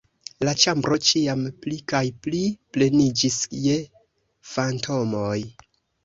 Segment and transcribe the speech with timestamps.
[0.47, 2.39] La ĉambro ĉiam pli kaj pli
[2.77, 3.75] pleniĝis je
[4.53, 5.37] fantomoj.